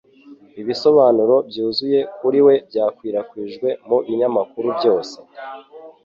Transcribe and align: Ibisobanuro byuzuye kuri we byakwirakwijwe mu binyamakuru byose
Ibisobanuro 0.61 1.35
byuzuye 1.49 1.99
kuri 2.19 2.39
we 2.45 2.53
byakwirakwijwe 2.69 3.69
mu 3.87 3.97
binyamakuru 4.05 4.67
byose 4.77 5.15